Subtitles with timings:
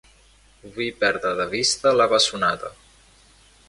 [0.77, 2.77] Vull perdre de vista la bessonada.